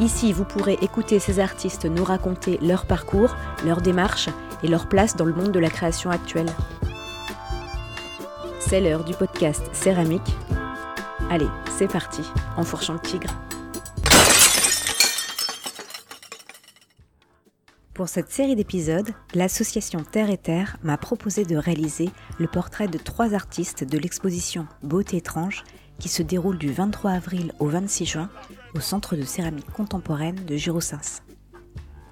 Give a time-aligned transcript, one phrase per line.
[0.00, 3.36] Ici, vous pourrez écouter ces artistes nous raconter leur parcours,
[3.66, 4.30] leur démarche
[4.62, 6.48] et leur place dans le monde de la création actuelle.
[8.60, 10.34] C'est l'heure du podcast Céramique.
[11.28, 12.22] Allez, c'est parti,
[12.56, 13.28] en fourchant le tigre.
[17.92, 22.08] Pour cette série d'épisodes, l'association Terre et Terre m'a proposé de réaliser
[22.38, 25.62] le portrait de trois artistes de l'exposition Beauté étrange
[25.98, 28.30] qui se déroule du 23 avril au 26 juin
[28.74, 31.22] au Centre de céramique contemporaine de Girosins.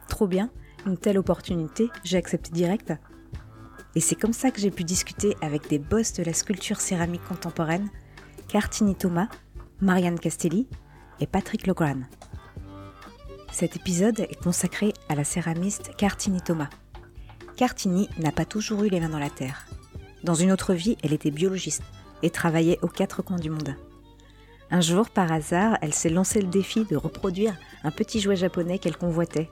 [0.08, 0.50] Trop bien,
[0.86, 2.92] une telle opportunité, j'ai accepté direct.
[3.94, 7.24] Et c'est comme ça que j'ai pu discuter avec des boss de la sculpture céramique
[7.24, 7.88] contemporaine,
[8.48, 9.28] Cartini Thomas,
[9.80, 10.68] Marianne Castelli
[11.20, 12.02] et Patrick Logran.
[13.52, 16.70] Cet épisode est consacré à la céramiste Cartini Thomas.
[17.56, 19.66] Cartini n'a pas toujours eu les mains dans la terre.
[20.22, 21.82] Dans une autre vie, elle était biologiste
[22.22, 23.74] et travaillait aux quatre coins du monde.
[24.70, 28.78] Un jour, par hasard, elle s'est lancé le défi de reproduire un petit jouet japonais
[28.78, 29.50] qu'elle convoitait,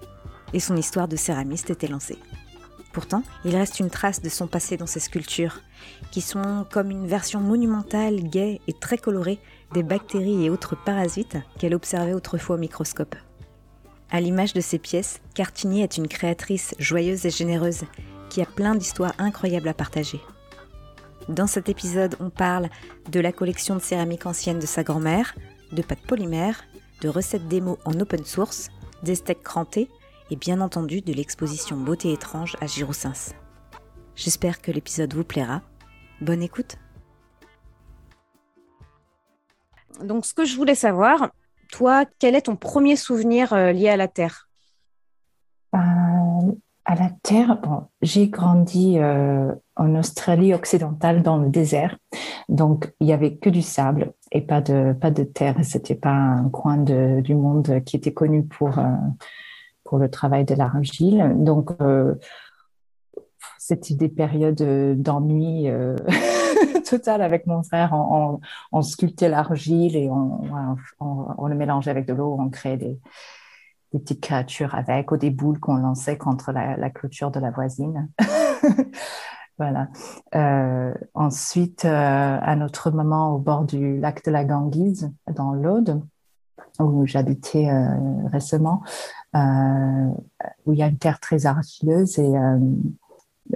[0.52, 2.18] et son histoire de céramiste était lancée.
[2.92, 5.60] Pourtant, il reste une trace de son passé dans ses sculptures,
[6.10, 9.38] qui sont comme une version monumentale, gaie et très colorée
[9.72, 13.14] des bactéries et autres parasites qu'elle observait autrefois au microscope.
[14.10, 17.84] À l'image de ses pièces, Cartini est une créatrice joyeuse et généreuse,
[18.30, 20.20] qui a plein d'histoires incroyables à partager.
[21.28, 22.68] Dans cet épisode, on parle
[23.10, 25.34] de la collection de céramique ancienne de sa grand-mère,
[25.72, 26.62] de pâtes polymères,
[27.00, 28.68] de recettes démo en open source,
[29.02, 29.90] des steaks crantés
[30.30, 33.34] et bien entendu de l'exposition Beauté étrange à Girosins.
[34.14, 35.62] J'espère que l'épisode vous plaira.
[36.20, 36.76] Bonne écoute.
[40.00, 41.30] Donc ce que je voulais savoir,
[41.72, 44.48] toi, quel est ton premier souvenir euh, lié à la Terre?
[45.74, 45.78] Euh,
[46.84, 51.96] À la Terre, bon, j'ai grandi euh, en Australie occidentale dans le désert.
[52.48, 55.56] Donc, il y avait que du sable et pas de, pas de terre.
[55.62, 58.84] C'était pas un coin du monde qui était connu pour, euh,
[59.84, 61.32] pour le travail de l'argile.
[61.36, 62.14] Donc, euh,
[63.58, 65.96] c'était des périodes d'ennui euh,
[66.88, 67.92] total avec mon frère.
[67.92, 68.40] On,
[68.72, 72.36] on, sculptait l'argile et on, le mélangeait avec de l'eau.
[72.38, 72.98] On créait des,
[73.92, 78.08] des petites créatures avec ou des boules qu'on lançait contre la clôture de la voisine.
[79.58, 79.88] Voilà.
[80.34, 86.02] Euh, ensuite, euh, un autre moment au bord du lac de la Ganguise, dans l'Aude,
[86.78, 88.82] où j'habitais euh, récemment,
[89.34, 90.08] euh,
[90.66, 92.58] où il y a une terre très argileuse et euh,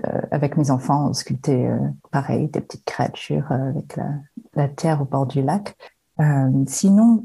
[0.06, 1.68] euh, avec mes enfants, on sculptait
[2.10, 3.98] pareil, des petites créatures avec
[4.54, 5.76] la, terre au bord du lac.
[6.66, 7.24] sinon,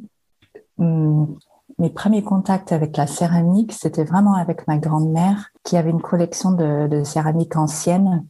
[0.80, 1.38] hum,
[1.78, 6.52] mes premiers contacts avec la céramique, c'était vraiment avec ma grand-mère qui avait une collection
[6.52, 8.25] de, de céramique ancienne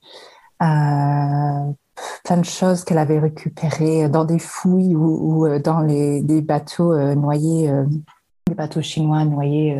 [0.60, 6.94] plein de choses qu'elle avait récupérées dans des fouilles ou, euh, dans les, des bateaux
[6.94, 7.86] euh, noyés, euh,
[8.48, 9.80] des bateaux chinois noyés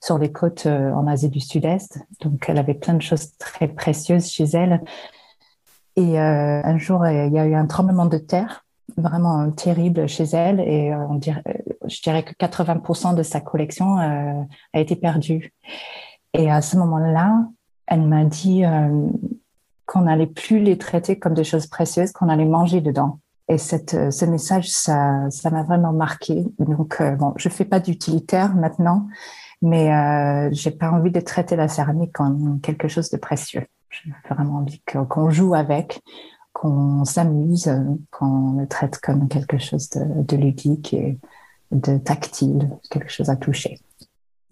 [0.00, 1.98] sur les côtes en Asie du Sud-Est.
[2.22, 4.82] Donc, elle avait plein de choses très précieuses chez elle.
[5.96, 8.64] Et un jour, il y a eu un tremblement de terre
[8.96, 11.42] vraiment terrible chez elle et on dirait,
[11.86, 14.46] je dirais que 80% de sa collection a
[14.80, 15.52] été perdue.
[16.32, 17.44] Et à ce moment-là,
[17.86, 18.64] elle m'a dit
[19.98, 23.18] qu'on n'allait plus les traiter comme des choses précieuses, qu'on allait manger dedans.
[23.48, 26.46] Et cette, euh, ce message, ça, ça m'a vraiment marqué.
[26.58, 29.08] Donc, euh, bon, je fais pas d'utilitaire maintenant,
[29.62, 33.66] mais euh, j'ai pas envie de traiter la céramique comme quelque chose de précieux.
[33.90, 36.02] J'ai vraiment envie qu'on joue avec,
[36.52, 37.70] qu'on s'amuse,
[38.10, 41.18] qu'on le traite comme quelque chose de, de ludique et
[41.72, 43.80] de tactile, quelque chose à toucher.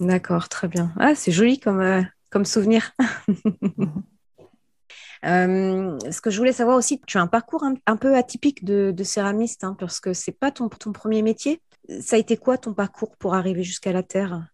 [0.00, 0.92] D'accord, très bien.
[0.98, 2.92] Ah, c'est joli comme, euh, comme souvenir.
[5.26, 8.94] Euh, ce que je voulais savoir aussi, tu as un parcours un, peu atypique de,
[9.02, 11.60] céramiste, hein, parce que c'est pas ton, premier métier.
[12.00, 14.48] Ça a été quoi ton parcours pour arriver jusqu'à la Terre?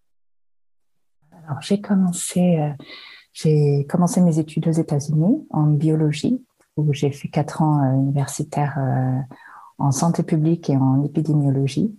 [1.46, 2.70] Alors, j'ai commencé, euh,
[3.32, 6.42] j'ai commencé mes études aux États-Unis en biologie,
[6.76, 8.78] où j'ai fait quatre ans euh, universitaires
[9.78, 11.94] en santé publique et en épidémiologie.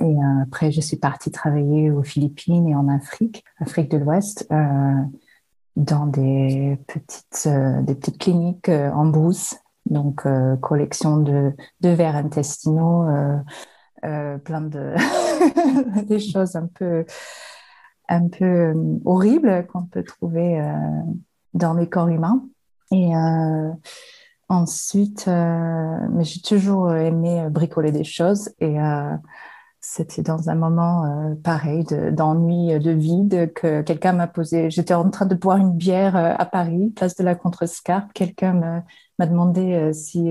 [0.00, 4.46] Et après, je suis partie travailler aux Philippines et en Afrique, Afrique de l'Ouest.
[5.78, 9.54] Dans des petites, euh, des petites cliniques euh, en brousse,
[9.86, 13.06] donc euh, collection de, de vers intestinaux,
[14.02, 14.94] plein de
[16.08, 17.04] des choses un peu
[18.08, 20.60] un peu horribles qu'on peut trouver
[21.54, 22.42] dans les corps humains.
[22.90, 23.12] Et
[24.48, 28.78] ensuite, mais j'ai toujours aimé bricoler des choses et
[29.90, 31.82] c'était dans un moment euh, pareil
[32.12, 34.68] d'ennui, de, vide, que quelqu'un m'a posé.
[34.68, 38.12] J'étais en train de boire une bière euh, à Paris, place de la Contrescarpe.
[38.12, 38.84] Quelqu'un
[39.18, 40.28] m'a demandé euh, si,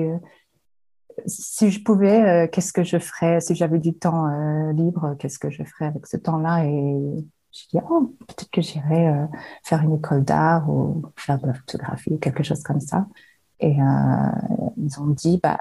[1.25, 4.27] si je pouvais, qu'est-ce que je ferais, si j'avais du temps
[4.73, 6.63] libre, qu'est-ce que je ferais avec ce temps-là?
[6.65, 6.95] Et
[7.51, 9.27] j'ai dit, oh, peut-être que j'irais
[9.63, 13.07] faire une école d'art ou faire de la photographie quelque chose comme ça.
[13.59, 13.85] Et euh,
[14.77, 15.57] ils ont dit, bah,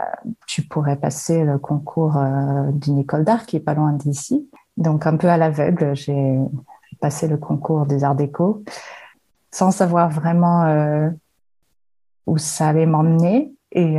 [0.46, 4.48] tu pourrais passer le concours euh, d'une école d'art qui est pas loin d'ici.
[4.76, 6.38] Donc un peu à l'aveugle, j'ai
[7.00, 8.62] passé le concours des arts déco
[9.50, 11.08] sans savoir vraiment euh,
[12.26, 13.52] où ça allait m'emmener.
[13.72, 13.98] Et,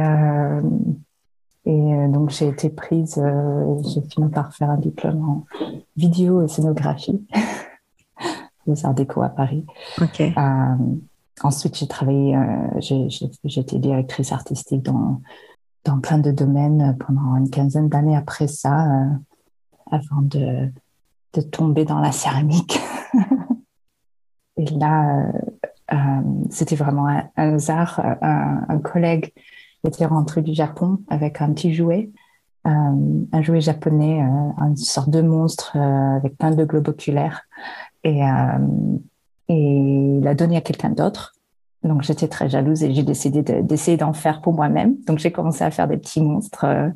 [1.65, 3.21] et donc j'ai été prise,
[3.83, 5.45] j'ai fini par faire un diplôme en
[5.95, 7.27] vidéo et scénographie
[8.67, 9.65] aux arts déco à Paris.
[10.01, 10.33] Okay.
[11.44, 12.80] Ensuite, j'ai travaillé, euh,
[13.44, 15.22] été directrice artistique dans,
[15.86, 19.06] dans plein de domaines pendant une quinzaine d'années après ça, euh,
[19.92, 20.72] avant de,
[21.34, 22.80] de tomber dans la céramique.
[24.57, 25.31] Et là,
[25.94, 28.00] euh, c'était vraiment un, hasard.
[28.22, 29.31] Un, un, collègue
[29.83, 32.10] était rentré du Japon avec un petit jouet,
[32.66, 37.44] un jouet japonais, une sorte de monstre avec plein de globes oculaires.
[38.04, 38.22] Et
[39.49, 41.33] et l'a donné à quelqu'un d'autre.
[41.83, 44.97] Donc j'étais très jalouse et j'ai décidé d'essayer d'en faire pour moi-même.
[45.05, 46.89] Donc j'ai commencé à faire des petits monstres, euh,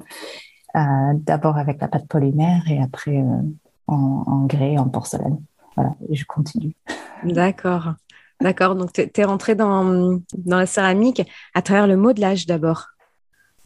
[0.75, 3.41] euh, d'abord avec la pâte polymère et après euh,
[3.87, 5.39] en, en grès, en porcelaine.
[5.75, 6.73] Voilà, et je continue.
[7.23, 7.93] D'accord.
[8.41, 11.21] D'accord, donc tu es, rentrée dans, dans la céramique
[11.53, 12.87] à travers le modelage d'abord.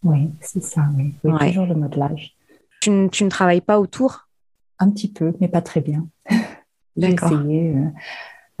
[0.04, 1.14] Oui, c'est ça, oui.
[1.24, 2.36] oui Toujours le modelage.
[2.82, 4.28] Tu, tu, ne travailles pas autour?
[4.78, 6.06] Un petit peu, mais pas très bien.
[6.96, 7.74] J'ai essayé.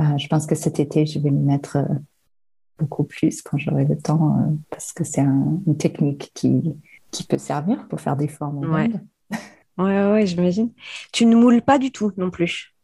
[0.00, 1.94] Euh, je pense que cet été, je vais me mettre euh,
[2.78, 6.76] beaucoup plus quand j'aurai le temps, euh, parce que c'est un, une technique qui,
[7.10, 8.64] qui peut servir pour faire des formes.
[9.78, 9.84] Ouais.
[9.84, 10.70] ouais, ouais, j'imagine.
[11.12, 12.74] Tu ne moules pas du tout non plus?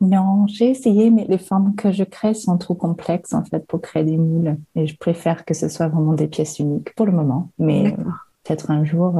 [0.00, 3.80] Non, j'ai essayé, mais les formes que je crée sont trop complexes en fait pour
[3.80, 4.56] créer des moules.
[4.74, 7.50] Et je préfère que ce soit vraiment des pièces uniques pour le moment.
[7.58, 7.94] Mais
[8.42, 9.14] peut-être un jour,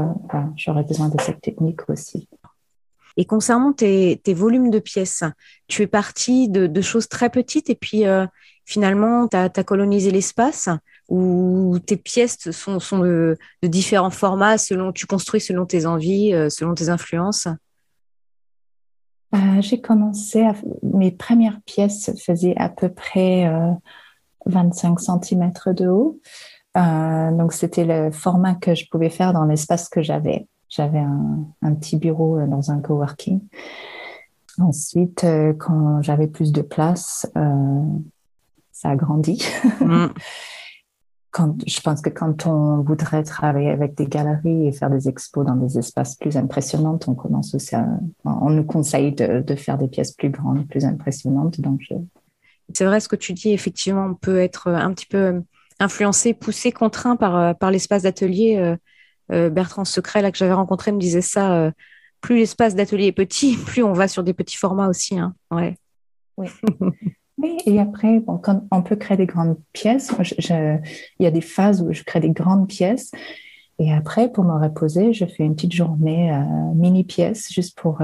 [0.57, 2.29] j'aurai besoin de cette technique aussi.
[3.17, 5.25] Et concernant tes, volumes de pièces,
[5.69, 8.27] tu es parti de, choses très petites et puis euh,
[8.65, 10.69] finalement, tu as, colonisé l'espace
[11.09, 16.75] où tes pièces sont, de, différents formats selon tu construis selon tes envies, euh, selon
[16.75, 17.49] tes influences?
[19.35, 20.47] Euh, J'ai commencé,
[20.83, 23.51] mes premières pièces faisaient à peu près
[24.47, 26.21] 25 cm de haut.
[26.75, 30.47] donc, c'était le format que je pouvais faire dans l'espace que j'avais.
[30.75, 33.41] J'avais un, petit bureau euh, dans un coworking.
[34.59, 37.85] Ensuite, euh, quand j'avais plus de place, euh,
[38.73, 39.45] ça a grandi.
[39.81, 40.07] Mm.
[41.31, 45.47] Quand, je pense que quand on voudrait travailler avec des galeries et faire des expos
[45.47, 47.87] dans des espaces plus impressionnants, on commence aussi à,
[48.27, 51.59] on nous conseille de, faire des pièces plus grandes, plus impressionnantes.
[51.59, 51.89] Donc,
[52.75, 53.49] c'est vrai ce que tu dis.
[53.49, 55.43] Effectivement, on peut être un petit peu
[55.81, 58.77] influencé, poussé, contraint par, par l'espace d'atelier
[59.51, 61.55] Bertrand Secret, là, que j'avais rencontré, me disait ça.
[61.55, 61.71] Euh,
[62.21, 65.19] plus l'espace d'atelier est petit, plus on va sur des petits formats aussi.
[65.19, 65.35] Hein.
[65.51, 65.77] Ouais.
[66.37, 66.49] Oui.
[67.67, 70.81] et après, bon, quand on peut créer des grandes pièces, il
[71.19, 73.11] y a des phases où je crée des grandes pièces.
[73.79, 78.01] Et après, pour me reposer, je fais une petite journée euh, mini pièce, juste pour,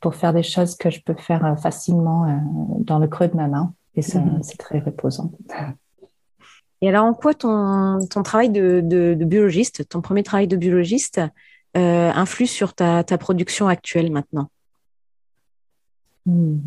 [0.00, 2.42] pour faire des choses que je peux faire facilement
[2.80, 3.72] dans le creux de ma main.
[3.96, 4.42] Et ça, mm-hmm.
[4.42, 5.30] c'est très reposant.
[6.80, 11.20] Et alors, en quoi ton, travail de, biologiste, ton premier travail de biologiste,
[11.76, 14.50] euh, influe sur ta, production actuelle maintenant?
[16.26, 16.58] Hmm.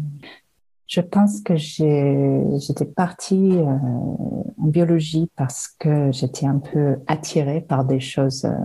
[0.88, 7.84] Je pense que j'étais partie euh, en biologie parce que j'étais un peu attirée par
[7.84, 8.56] des choses euh,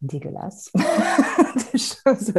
[0.00, 0.70] dégueulasses,
[1.72, 2.32] des choses,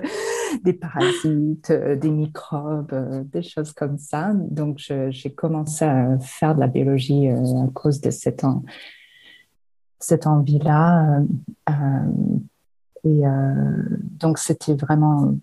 [0.63, 4.31] des parasites, euh, des microbes, euh, des choses comme ça.
[4.33, 8.45] Donc, j'ai commencé à faire de la biologie euh, à cause de cette,
[9.99, 11.21] cette envie-là.
[13.03, 13.21] et
[14.19, 15.33] donc, c'était vraiment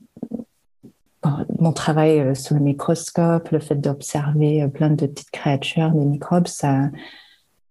[1.58, 6.90] mon travail sous le microscope, le fait d'observer plein de petites créatures, des microbes, ça,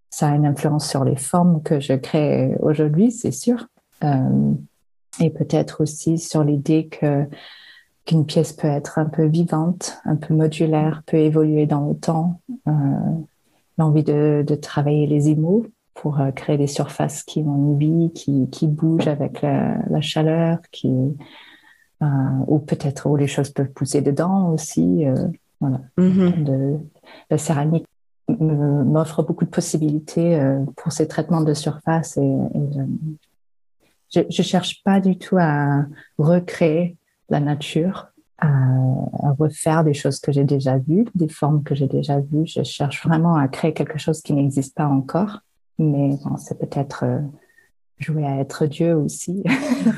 [0.10, 3.68] ça a une influence sur les formes que je crée aujourd'hui, c'est sûr.
[4.06, 4.54] Euh,
[5.20, 7.26] et peut-être aussi sur l'idée que
[8.06, 12.40] qu'une pièce peut être un peu vivante, un peu modulaire, peut évoluer dans le temps.
[12.68, 12.72] Euh,
[13.78, 18.12] l'envie de, de, travailler les émaux pour euh, créer des surfaces qui ont une vie,
[18.14, 20.94] qui, qui bougent avec la, la chaleur, qui,
[22.04, 22.06] euh,
[22.48, 25.06] ou peut-être où les choses peuvent pousser dedans aussi.
[25.60, 25.82] Voilà.
[25.98, 26.44] Mhm.
[26.44, 26.78] De,
[27.32, 27.88] la céramique
[28.28, 30.40] m'offre beaucoup de possibilités
[30.78, 32.38] pour ces traitements de surface et,
[34.16, 35.86] je ne cherche pas du tout à
[36.18, 36.98] recréer
[37.30, 38.08] la nature,
[38.40, 38.50] à,
[39.40, 42.46] refaire des choses que j'ai déjà vues, des formes que j'ai déjà vues.
[42.46, 45.40] Je cherche vraiment à créer quelque chose qui n'existe pas encore.
[45.78, 47.20] Mais c'est peut-être euh,
[47.98, 49.44] jouer à être Dieu aussi,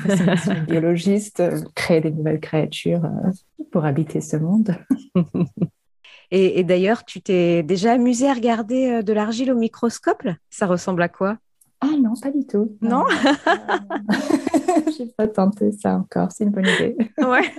[0.66, 1.42] biologiste,
[1.74, 3.30] créer des nouvelles créatures euh,
[3.70, 4.74] pour habiter ce monde.
[6.32, 10.66] et, et d'ailleurs, tu t'es déjà amusé à regarder euh, de l'argile au microscope Ça
[10.66, 11.38] ressemble à quoi?
[11.80, 12.76] Ah non, pas du tout.
[12.80, 13.04] Non,
[14.96, 16.32] J'ai pas tenté ça encore.
[16.32, 16.96] C'est une bonne idée.
[17.18, 17.52] ouais.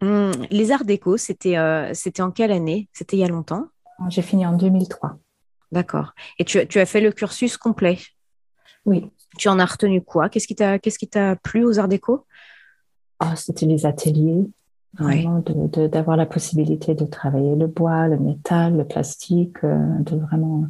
[0.00, 2.88] Hum, les arts déco, c'était euh, c'était en quelle année?
[2.92, 3.66] C'était il y a longtemps?
[4.08, 5.18] J'ai fini en 2003.
[5.70, 6.12] D'accord.
[6.38, 7.98] Et tu, tu, as fait le cursus complet?
[8.84, 9.10] Oui.
[9.38, 10.28] Tu en as retenu quoi?
[10.28, 12.26] Qu'est-ce qui t'a qu'est-ce qui t'a plu aux arts déco?
[13.22, 14.50] Oh, C'était les ateliers.
[14.98, 15.42] Vraiment
[15.88, 20.66] d'avoir la possibilité de travailler le bois, le métal, le plastique, euh, de vraiment.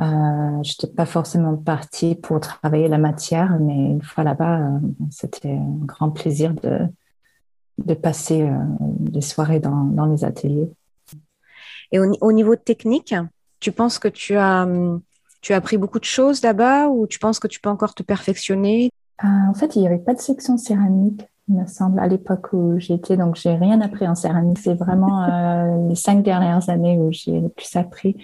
[0.00, 4.78] Euh, je n'étais pas forcément partie pour travailler la matière, mais une fois là-bas, euh,
[5.10, 6.78] c'était un grand plaisir de,
[7.78, 8.48] de passer
[8.80, 10.70] des soirées dans, dans, les ateliers.
[11.92, 13.14] Et au, au, niveau technique,
[13.60, 14.66] tu penses que tu as,
[15.42, 18.04] tu as appris beaucoup de choses là-bas ou tu penses que tu peux encore te
[18.04, 18.90] perfectionner?
[19.22, 22.78] En fait, il n'y avait pas de section céramique il me semble, à l'époque où
[22.78, 23.16] j'étais.
[23.16, 24.58] Donc, j'ai rien appris en céramique.
[24.58, 28.16] C'est vraiment euh, les cinq dernières années où j'ai le plus appris.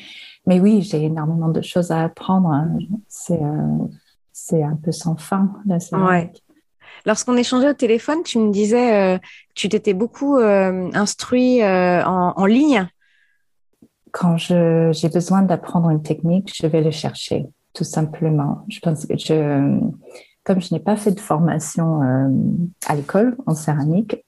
[0.47, 2.50] Mais oui, j'ai énormément de choses à apprendre.
[2.50, 2.76] Hein.
[3.09, 3.87] C'est euh,
[4.33, 6.43] c'est un peu sans fin, la céramique.
[7.07, 12.47] Lorsqu'on échangeait au téléphone, tu me disais euh, que tu t'étais beaucoup instruit en, en,
[12.47, 12.87] ligne.
[14.11, 18.64] Quand j'ai besoin d'apprendre une technique, je vais le chercher, tout simplement.
[18.69, 19.81] Je pense que je
[20.45, 22.29] comme je n'ai pas fait de formation euh,
[22.87, 24.25] à l'école en céramique,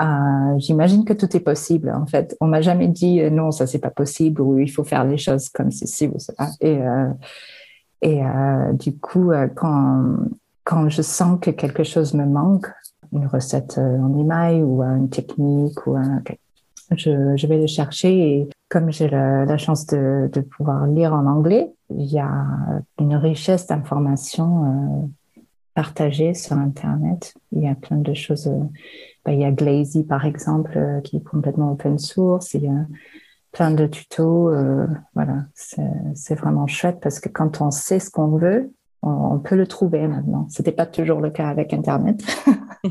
[0.00, 1.90] euh, j'imagine que tout est possible.
[1.90, 4.84] En fait, on m'a jamais dit euh, non, ça c'est pas possible ou il faut
[4.84, 6.50] faire les choses comme ceci ou cela.
[8.02, 8.22] Et
[8.78, 10.16] du coup, quand
[10.64, 12.66] quand je sens que quelque chose me manque,
[13.12, 16.22] une recette en émail ou une technique ou un,
[16.96, 21.12] je, je, vais le chercher et comme j'ai la, la, chance de, de, pouvoir lire
[21.12, 22.46] en anglais, il y a
[22.98, 25.10] une richesse d'informations
[25.74, 27.34] partager sur Internet.
[27.52, 28.48] Il y a plein de choses.
[28.48, 28.60] Euh,
[29.24, 32.54] bah, il y a Glazy, par exemple, euh, qui est complètement open source.
[32.54, 32.86] Il y a
[33.52, 34.50] plein de tutos.
[34.50, 38.72] Euh, voilà, c'est vraiment chouette parce que quand on sait ce qu'on veut,
[39.02, 40.46] on, peut le trouver maintenant.
[40.50, 42.22] C'était pas toujours le cas avec Internet.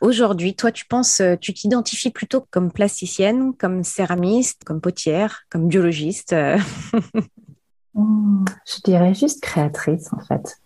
[0.00, 6.36] Aujourd'hui, toi, tu penses, tu t'identifies plutôt comme plasticienne, comme céramiste, comme potière, comme biologiste
[7.98, 10.60] Je dirais juste créatrice, en fait.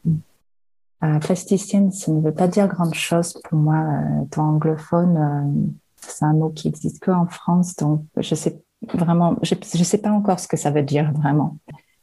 [1.04, 3.76] Euh, plasticienne, ça ne veut pas dire grand chose pour moi.
[3.76, 8.62] Euh, étant anglophone, euh, c'est un mot qui existe que en France, donc je sais
[8.94, 11.58] vraiment, je, je sais pas encore ce que ça veut dire vraiment.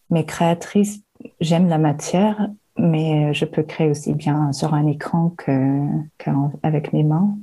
[0.10, 1.02] Mais créatrice,
[1.40, 7.38] j'aime la matière, mais je peux créer aussi bien sur un écran qu'avec mes mains.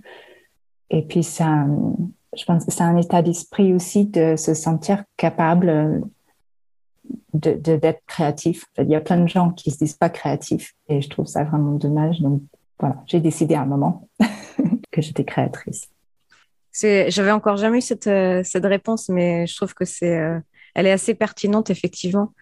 [0.90, 1.66] Et puis ça,
[2.36, 6.02] je pense, c'est un état d'esprit aussi de se sentir capable
[7.32, 8.66] d'être créatif.
[8.78, 11.44] Il y a plein de gens qui se disent pas créatifs et je trouve ça
[11.44, 12.20] vraiment dommage.
[12.20, 12.42] Donc
[12.78, 14.08] voilà, j'ai décidé à un moment
[14.90, 15.88] que j'étais créatrice.
[16.72, 20.38] J'avais encore jamais eu cette, euh, cette réponse, mais je trouve que c'est, euh,
[20.74, 22.32] elle est assez pertinente effectivement.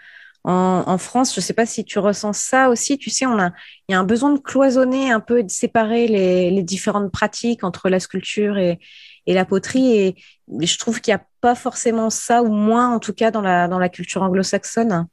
[0.46, 2.98] En, France, je ne sais pas si tu ressens ça aussi.
[2.98, 3.50] Tu sais, on a,
[3.88, 7.64] il y a un besoin de cloisonner un peu, de séparer les, les différentes pratiques
[7.64, 8.78] entre la sculpture et,
[9.26, 9.96] et la poterie.
[9.96, 10.16] Et
[10.48, 13.68] je trouve qu'il n'y a pas forcément ça, ou moins en tout cas dans la,
[13.68, 15.06] dans la culture anglo-saxonne.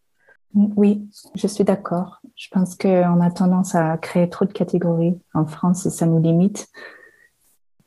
[0.53, 2.19] Oui, je suis d'accord.
[2.35, 6.21] Je pense qu'on a tendance à créer trop de catégories en France et ça nous
[6.21, 6.67] limite.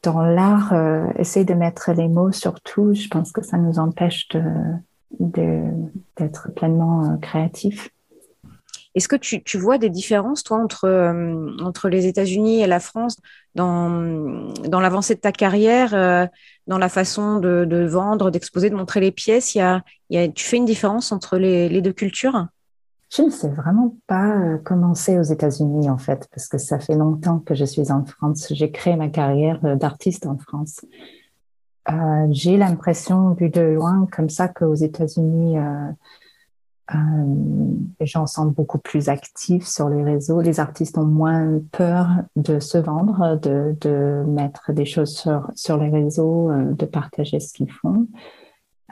[0.03, 3.79] Dans l'art, euh, essayer de mettre les mots sur tout, je pense que ça nous
[3.79, 4.43] empêche de,
[5.21, 7.91] d'être pleinement euh, créatif.
[8.95, 13.17] Est-ce que tu, vois des différences, toi, entre, euh, entre les États-Unis et la France
[13.57, 16.27] dans, dans l'avancée de ta carrière, euh,
[16.69, 19.57] dans la façon de, vendre, d'exposer, de montrer les pièces?
[19.57, 22.47] Y a, y a, Tu fais une différence entre les, les deux cultures?
[23.11, 26.79] Je ne sais vraiment pas euh, comment c'est aux États-Unis, en fait, parce que ça
[26.79, 28.53] fait longtemps que je suis en France.
[28.53, 30.85] J'ai créé ma carrière d'artiste en France.
[32.31, 35.59] J'ai l'impression, vu de loin, comme ça, qu'aux États-Unis,
[36.93, 40.41] les gens sont beaucoup plus actifs sur les réseaux.
[40.41, 45.17] Les artistes ont moins peur de se vendre, de, mettre des choses
[45.55, 48.07] sur, les réseaux, euh, de partager ce qu'ils font.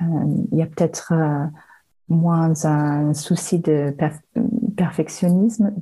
[0.00, 0.04] Euh,
[0.50, 1.44] il y a peut-être euh,
[2.08, 3.94] moins un souci de
[4.76, 5.72] perfectionnisme.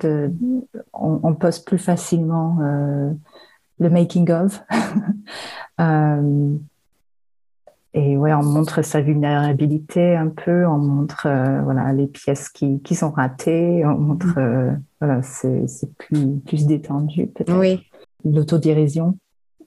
[0.92, 2.58] On, on, pose plus facilement
[3.78, 4.62] le making of.
[7.92, 11.22] et ouais, on montre sa vulnérabilité un peu, on montre
[11.64, 14.82] voilà les pièces qui, qui, sont ratées, on montre mm.
[15.00, 15.66] voilà c'est
[15.98, 17.58] plus plus détendu peut-être.
[17.58, 17.84] Oui.
[18.24, 19.16] L'autodérision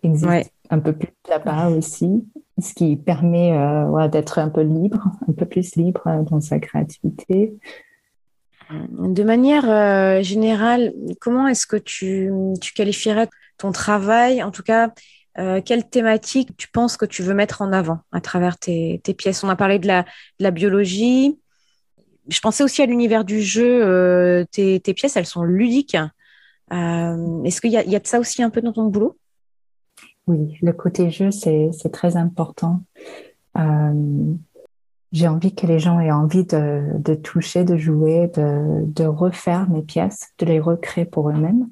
[0.03, 2.25] existe un peu plus là-bas aussi,
[2.59, 6.59] ce qui permet euh, d'être un peu libre, un peu plus libre euh, dans sa
[6.59, 7.53] créativité.
[8.71, 13.27] De manière euh, générale, comment est-ce que tu, tu, qualifierais
[13.57, 14.41] ton travail?
[14.41, 14.91] En tout cas,
[15.35, 19.43] quelle thématique tu penses que tu veux mettre en avant à travers tes, pièces?
[19.43, 21.39] On a parlé de la, biologie.
[22.27, 24.45] Je pensais aussi à l'univers du jeu.
[24.51, 25.97] Tes, tes, pièces, elles sont ludiques.
[26.71, 29.17] est-ce qu'il y, a de ça aussi un peu dans ton boulot?
[30.27, 32.81] Oui, le côté jeu, c'est très important.
[33.57, 34.33] Euh,
[35.11, 40.31] j'ai envie que les gens aient envie de, toucher, de jouer, de, refaire mes pièces,
[40.39, 41.67] de les recréer pour eux-mêmes.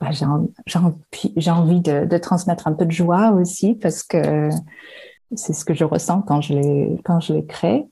[0.00, 4.48] Bah, j'ai envie, de, transmettre un peu de joie aussi parce que
[5.34, 7.86] c'est ce que je ressens quand je les, quand je les crée.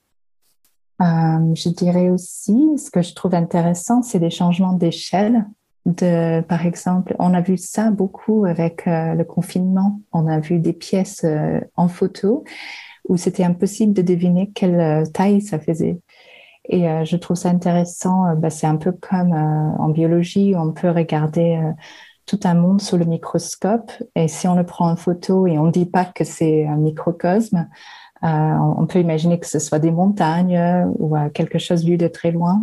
[1.02, 5.46] Euh, je dirais aussi, ce que je trouve intéressant, c'est des changements d'échelle
[5.84, 10.00] de, par exemple, on a vu ça beaucoup avec euh, le confinement.
[10.12, 12.44] On a vu des pièces euh, en photo
[13.08, 16.00] où c'était impossible de deviner quelle taille ça faisait.
[16.68, 18.34] Et je trouve ça intéressant.
[18.36, 21.60] Bah, c'est un peu comme en biologie, on peut regarder
[22.26, 23.92] tout un monde sous le microscope.
[24.16, 26.76] Et si on le prend en photo et on ne dit pas que c'est un
[26.76, 27.68] microcosme,
[28.22, 32.62] on peut imaginer que ce soit des montagnes ou quelque chose vu de très loin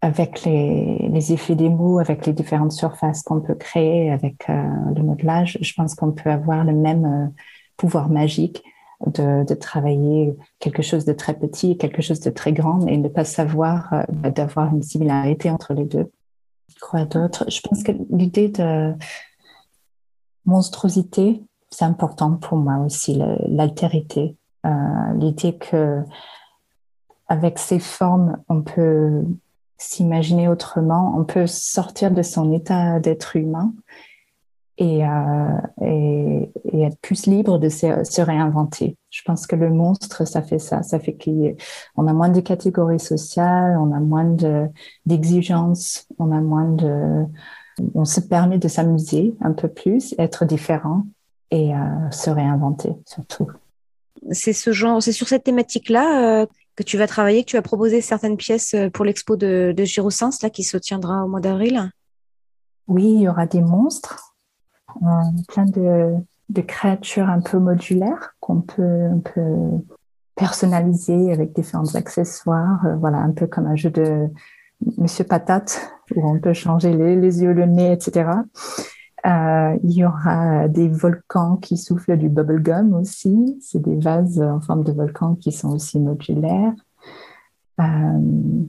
[0.00, 4.62] avec les, effets des mots, avec les différentes surfaces qu'on peut créer, avec euh,
[4.94, 7.26] le modelage, je pense qu'on peut avoir le même euh,
[7.76, 8.62] pouvoir magique
[9.06, 13.08] de, travailler quelque chose de très petit et quelque chose de très grand et ne
[13.08, 16.10] pas savoir euh, bah, d'avoir une similarité entre les deux.
[16.80, 18.94] Quoi d'autre Je pense que l'idée de
[20.44, 24.36] monstruosité, c'est important pour moi aussi, l'altérité.
[25.16, 26.02] l'idée que
[27.28, 29.24] avec ces formes, on peut
[29.78, 33.72] s'imaginer autrement, on peut sortir de son état d'être humain
[34.76, 36.50] et, euh, et,
[36.82, 38.96] être plus libre de se, réinventer.
[39.10, 40.82] Je pense que le monstre, ça fait ça.
[40.82, 44.36] Ça fait qu'on a moins de catégories sociales, on a moins
[45.06, 47.24] d'exigences, on a moins de...
[47.94, 51.04] On se permet de s'amuser un peu plus, être différent
[51.50, 53.48] et euh, se réinventer surtout.
[54.32, 57.62] C'est ce genre, c'est sur cette thématique-là euh, que tu vas travailler, que tu vas
[57.62, 61.40] proposer certaines pièces euh, pour l'expo de, de Girosens, là, qui se tiendra au mois
[61.40, 61.90] d'avril?
[62.88, 64.34] Oui, il y aura des monstres,
[65.02, 65.06] euh,
[65.48, 66.14] plein de,
[66.48, 69.82] de, créatures un peu modulaires qu'on peut, peut,
[70.34, 74.28] personnaliser avec différents accessoires, euh, voilà, un peu comme un jeu de
[74.96, 78.30] Monsieur Patate, où on peut changer les, les yeux, le nez, etc.
[79.26, 83.58] Euh, il y aura des volcans qui soufflent du bubblegum aussi.
[83.60, 86.74] C'est des vases en forme de volcans qui sont aussi modulaires.
[87.80, 88.64] Euh,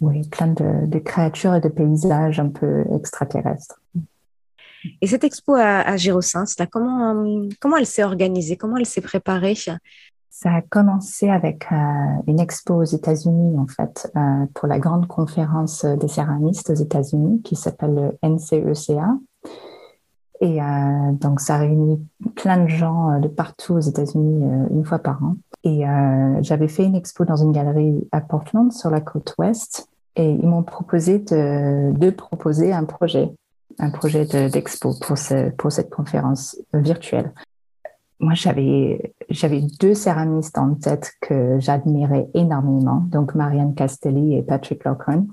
[0.00, 3.80] oui, plein de, créatures et de paysages un peu extraterrestres.
[5.00, 8.56] Et cette expo à, à là, comment, comment elle s'est organisée?
[8.56, 9.54] Comment elle s'est préparée?
[10.30, 11.76] Ça a commencé avec euh,
[12.26, 14.10] une expo aux États-Unis, en fait,
[14.54, 19.18] pour la grande conférence des céramistes aux États-Unis qui s'appelle le NCECA.
[20.40, 22.00] Et euh, donc, ça réunit
[22.34, 25.36] plein de gens euh, de partout aux États-Unis euh, une fois par an.
[25.64, 29.88] Et euh, j'avais fait une expo dans une galerie à Portland, sur la côte ouest,
[30.16, 33.30] et ils m'ont proposé de, proposer un projet,
[33.80, 37.32] un projet d'expo pour, ce, pour cette conférence virtuelle.
[38.18, 45.26] Moi, j'avais deux céramistes en tête que j'admirais énormément, donc Marianne Castelli et Patrick Loughran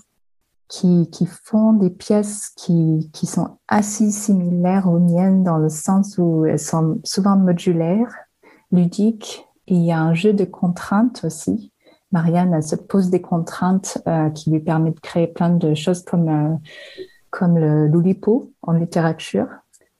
[0.67, 1.07] qui,
[1.43, 6.59] font des pièces qui, qui sont assez similaires aux miennes dans le sens où elles
[6.59, 8.13] sont souvent modulaires,
[8.71, 9.47] ludiques.
[9.67, 11.71] Et il y a un jeu de contraintes aussi.
[12.11, 16.03] Marianne, elle se pose des contraintes euh, qui lui permettent de créer plein de choses
[16.03, 16.55] comme, euh,
[17.37, 19.47] comme le loulipo en littérature.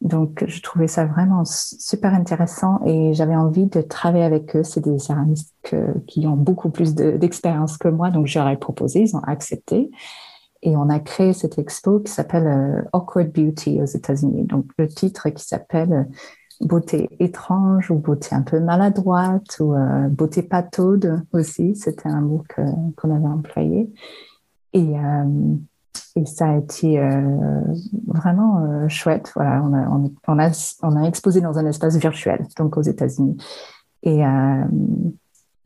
[0.01, 4.63] Donc, je trouvais ça vraiment super intéressant et j'avais envie de travailler avec eux.
[4.63, 5.53] C'est des céramistes
[6.07, 9.91] qui ont beaucoup plus d'expérience que moi, donc j'aurais proposé, ils ont accepté.
[10.63, 14.43] Et on a créé cette expo qui s'appelle euh, Awkward Beauty aux États-Unis.
[14.45, 16.03] Donc le titre qui s'appelle euh,
[16.59, 22.43] Beauté étrange ou beauté un peu maladroite ou euh, beauté pataude aussi, c'était un mot
[22.55, 23.93] qu'on avait employé.
[24.73, 24.95] Et,
[26.15, 26.99] et ça a été
[28.07, 29.31] vraiment chouette.
[29.35, 33.37] Voilà, on a, on, a, exposé dans un espace virtuel, donc aux États-Unis.
[34.03, 34.23] Et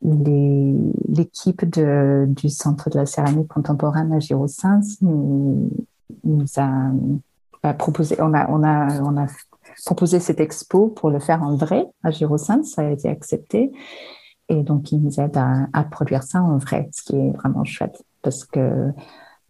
[0.02, 5.70] l'équipe du Centre de la céramique contemporaine à Girosins nous,
[6.24, 9.26] nous, a proposé, on a, on a, on a
[9.84, 13.72] proposé cette expo pour le faire en vrai à Girosins, ça a été accepté.
[14.48, 15.40] Et donc, ils nous aident
[15.72, 18.90] à, produire ça en vrai, ce qui est vraiment chouette parce que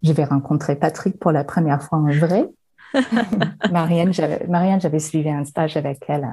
[0.03, 2.49] je vais rencontrer Patrick pour la première fois en vrai.
[3.71, 6.29] Marianne, j'avais suivi un stage avec elle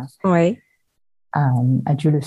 [1.33, 1.51] à,
[1.85, 2.19] à Dieu le.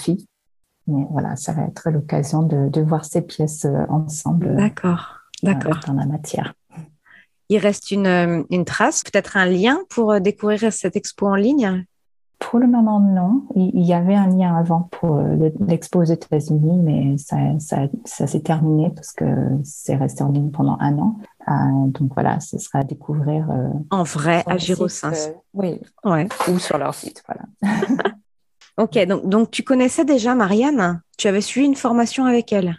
[0.86, 4.56] Mais voilà, ça va être l'occasion de, de, voir ces pièces euh, ensemble.
[4.56, 5.78] D'accord, d'accord.
[5.86, 6.54] dans la matière.
[7.48, 11.36] Il reste une, euh, une trace, peut-être un lien pour euh, découvrir cette expo en
[11.36, 11.84] ligne?
[12.42, 13.44] Pour le moment, non.
[13.54, 18.26] Il y avait un lien avant pour euh, l'expo aux États-Unis, mais ça, ça, ça
[18.26, 19.24] s'est terminé parce que
[19.64, 21.16] c'est resté en ligne pendant un an.
[21.88, 23.48] donc voilà, ce sera à découvrir.
[23.90, 25.12] en vrai, à Girosins.
[25.54, 25.80] oui.
[26.04, 26.28] Ouais.
[26.48, 27.76] Ou sur leur site, voilà.
[28.76, 31.00] ok, donc, donc tu connaissais déjà Marianne?
[31.16, 32.76] Tu avais suivi une formation avec elle?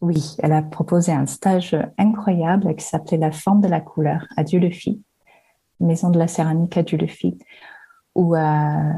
[0.00, 4.44] Oui, elle a proposé un stage incroyable qui s'appelait La forme de la couleur à
[4.44, 5.02] Dieu-le-Fit,
[5.80, 7.38] Maison de la céramique à Dieu-le-Fit,
[8.18, 8.92] où euh,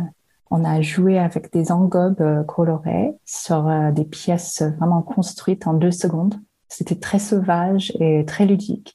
[0.50, 5.74] on a joué avec des engobes euh, colorées sur euh, des pièces vraiment construites en
[5.74, 6.36] deux secondes.
[6.68, 8.94] C'était très sauvage et très ludique.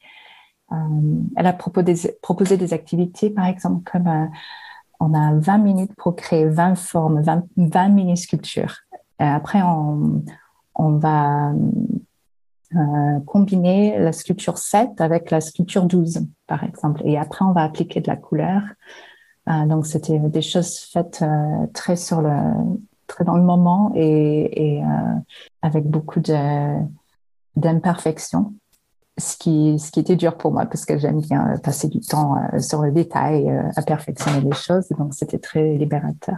[1.37, 4.29] elle a proposé, des activités, par exemple, comme
[4.99, 8.77] on a 20 minutes pour créer 20 formes, 20, 20 mini-sculptures.
[9.19, 10.23] Après, on,
[10.97, 11.51] va
[13.25, 17.01] combiner la sculpture 7 avec la sculpture 12, par exemple.
[17.03, 18.61] Et après, on va appliquer de la couleur.
[19.47, 22.31] Euh, donc, c'était des choses faites euh, très sur le,
[23.07, 24.83] très dans le moment et, et
[25.61, 26.79] avec beaucoup de,
[27.55, 28.53] d'imperfection.
[29.17, 32.35] Ce qui, ce qui était dur pour moi parce que j'aime bien passer du temps
[32.59, 34.89] sur le détail, à perfectionner les choses.
[34.89, 36.37] Donc, c'était très libérateur.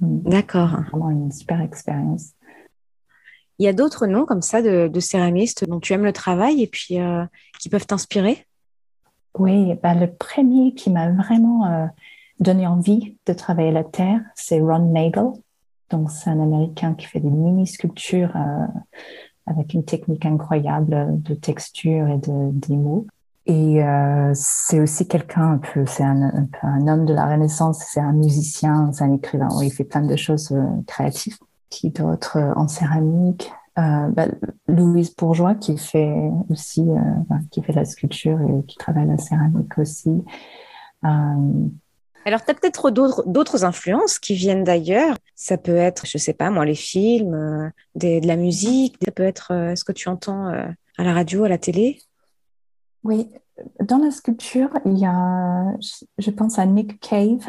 [0.00, 0.70] D'accord.
[0.90, 2.32] Vraiment une super expérience.
[3.58, 6.68] Il y a d'autres noms comme ça de, céramistes dont tu aimes le travail et
[6.68, 7.24] puis euh,
[7.58, 8.46] qui peuvent t'inspirer?
[9.36, 11.86] Oui, bah, le premier qui m'a vraiment euh,
[12.40, 15.32] donné envie de travailler la terre, c'est Ron Nagel.
[15.90, 18.66] Donc, c'est un Américain qui fait des mini-sculptures euh,
[19.46, 23.06] avec une technique incroyable de texture et de, mots.
[23.46, 23.80] Et
[24.34, 28.92] c'est aussi quelqu'un un peu, c'est un, un, homme de la Renaissance, c'est un musicien,
[28.92, 29.48] c'est un écrivain.
[29.62, 30.54] il fait plein de choses
[30.86, 31.38] créatives
[31.70, 33.52] qui d'autres euh, en céramique.
[33.78, 34.26] Euh, bah,
[34.66, 39.78] Louise Bourgeois qui fait aussi euh, qui fait la sculpture et qui travaille la céramique
[39.78, 40.24] aussi.
[42.28, 45.16] Alors, tu as peut-être d'autres influences qui viennent d'ailleurs.
[45.34, 48.96] Ça peut être, je sais pas moi, les films, de la musique.
[49.02, 52.02] Ça peut être ce que tu entends à la radio, à la télé.
[53.02, 53.30] Oui,
[53.82, 55.72] dans la sculpture, il y a,
[56.18, 57.46] je pense à Nick Cave,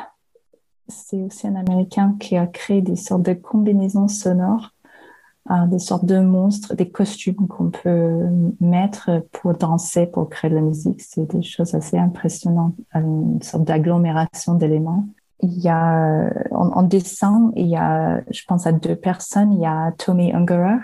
[0.87, 4.78] c'est aussi un Américain qui a créé des sortes de combinaisons sonores, euh,
[5.69, 8.25] des sortes de monstres, des costumes qu'on peut
[8.59, 11.01] mettre pour danser, pour créer de la musique.
[11.01, 15.07] C'est des choses assez impressionnantes, une sorte d'agglomération d'éléments.
[15.41, 19.53] Il y a, en, dessin, il y a, je pense à deux personnes.
[19.53, 20.79] Il y a Tommy Ungerer,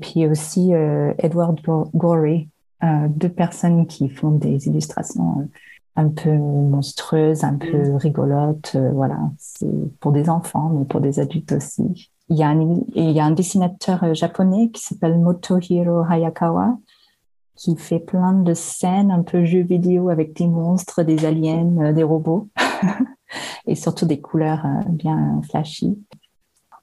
[0.00, 1.60] puis aussi euh, Edward
[1.94, 2.48] Gorey,
[2.82, 5.48] euh, deux personnes qui font des illustrations
[5.96, 7.96] un peu monstrueuse, un peu mm.
[7.96, 8.72] rigolote.
[8.76, 9.66] Euh, voilà, c'est
[10.00, 12.10] pour des enfants, mais pour des adultes aussi.
[12.30, 16.78] Il y a un, il y a un dessinateur euh, japonais qui s'appelle Motohiro Hayakawa,
[17.54, 21.92] qui fait plein de scènes un peu jeux vidéo avec des monstres, des aliens, euh,
[21.92, 22.48] des robots,
[23.66, 25.98] et surtout des couleurs bien flashy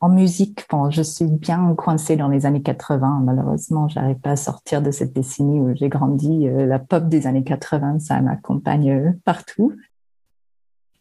[0.06, 3.22] en musique, bon, je suis bien coincée dans les années 80.
[3.24, 6.48] Malheureusement, j'arrive pas à sortir de cette décennie où j'ai grandi.
[6.48, 9.74] Euh, la pop des années 80, ça m'accompagne euh, partout.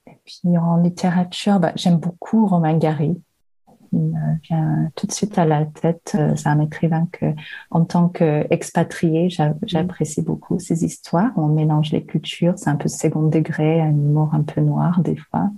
[0.07, 3.21] Et puis en littérature, bah, j'aime beaucoup Romain Gary.
[3.95, 6.17] Il me vient tout de suite à la tête.
[6.19, 7.27] Euh, c'est un écrivain que,
[7.71, 9.29] en tant qu'expatrié,
[9.63, 11.31] j'apprécie beaucoup ses histoires.
[11.37, 12.55] On mélange les cultures.
[12.57, 15.51] C'est un peu second degré, un humour un peu noir des fois.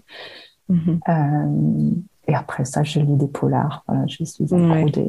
[0.71, 2.03] Mm-hmm.
[2.29, 3.85] Et après ça, je lis des polars.
[4.07, 5.07] je suis un des,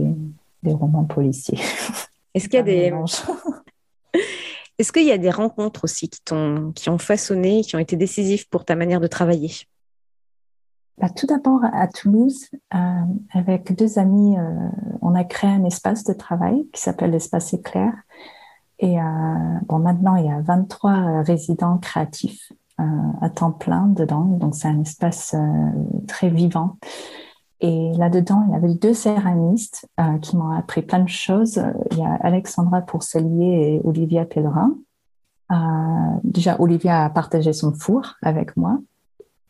[0.64, 1.60] des, romans policiers.
[2.34, 2.94] Est-ce qu'il y a des
[4.80, 7.96] Est-ce qu'il y a des rencontres aussi qui t'ont qui ont façonné, qui ont été
[7.96, 9.52] décisives pour ta manière de travailler?
[10.98, 12.78] Bah, Tout d'abord à Toulouse, euh,
[13.34, 14.70] avec deux amis, euh,
[15.02, 17.94] on a créé un espace de travail qui s'appelle l'espace éclair.
[18.80, 19.04] Et euh,
[19.68, 22.52] bon, maintenant, il y a 23 résidents créatifs
[23.22, 24.22] à temps plein dedans.
[24.22, 25.36] Donc, c'est un espace
[26.08, 26.78] très vivant.
[27.60, 29.90] Et là-dedans, il y avait deux céramistes
[30.22, 31.60] qui m'ont appris plein de choses.
[31.90, 34.76] Il y a Alexandra Pourcelier et Olivia Pellerin.
[36.24, 38.78] Déjà, Olivia a partagé son four avec moi.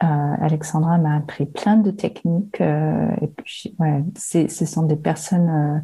[0.04, 2.62] Euh, Alexandra m'a appris plein de techniques.
[2.62, 5.84] et puis, ouais, ce sont des personnes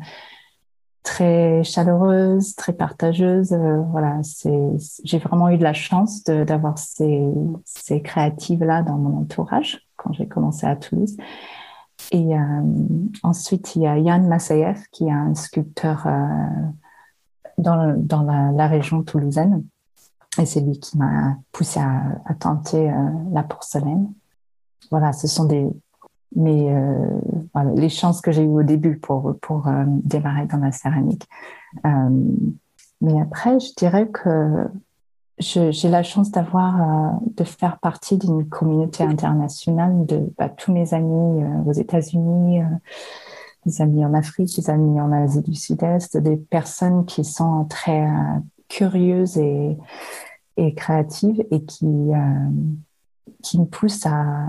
[1.01, 3.53] très chaleureuse, très partageuse.
[3.91, 4.21] voilà,
[5.03, 7.27] j'ai vraiment eu de la chance d'avoir ces,
[7.65, 11.17] ces créatives-là dans mon entourage quand j'ai commencé à Toulouse.
[12.11, 12.33] Et
[13.23, 16.07] ensuite, il y a Yann Massayev, qui est un sculpteur
[17.57, 19.63] dans, dans la, région toulousaine.
[20.39, 24.11] Et c'est lui qui m'a poussé à, tenter euh, la porcelaine.
[24.89, 25.67] Voilà, ce sont des,
[26.35, 27.19] mais euh,
[27.75, 31.27] les chances que j'ai eues au début pour, pour euh, démarrer dans la céramique.
[33.01, 34.67] mais après, je dirais que
[35.39, 41.43] j'ai la chance d'avoir, de faire partie d'une communauté internationale de bah, tous mes amis
[41.65, 42.61] aux États-Unis,
[43.65, 48.07] des amis en Afrique, des amis en Asie du Sud-Est, des personnes qui sont très
[48.73, 49.77] euh, curieuses et,
[50.75, 54.47] créatives et qui, euh, me poussent à,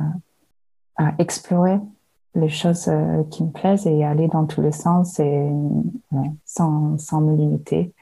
[1.19, 1.81] explorer
[2.37, 5.51] les choses euh, qui me plaisent et aller dans tous les sens et
[6.45, 7.93] sans, sans me limiter.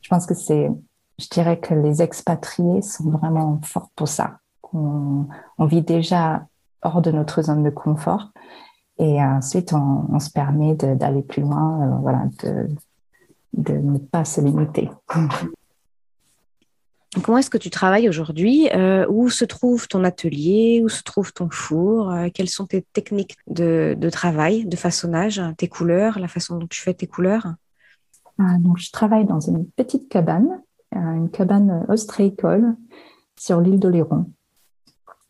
[0.00, 0.70] Je pense que c'est,
[1.18, 4.38] je dirais que les expatriés sont vraiment forts pour ça.
[4.72, 5.26] On,
[5.58, 6.46] vit déjà
[6.82, 8.30] hors de notre zone de confort
[9.00, 12.68] et ensuite, on, se permet d'aller plus loin, euh, voilà, de,
[13.52, 14.88] de, ne pas se limiter.
[17.24, 21.32] Comment est-ce que tu travailles aujourd'hui euh, Où se trouve ton atelier Où se trouve
[21.32, 26.28] ton four euh, Quelles sont tes techniques de, de, travail, de façonnage, tes couleurs, la
[26.28, 27.54] façon dont tu fais tes couleurs?
[28.38, 32.76] Ah, donc, Je travaille dans une petite cabane, une cabane ostréicole
[33.36, 34.26] sur l'île d'Oléron.